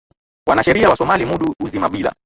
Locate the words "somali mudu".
0.95-1.53